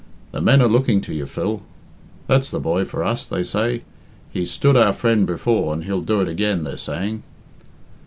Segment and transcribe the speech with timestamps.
[0.31, 1.61] The men are looking to you, Phil.
[2.25, 3.83] 'That's the boy for us,' says they.
[4.33, 7.21] 'He's stood our friend before, and he'll do it again,' they're saying."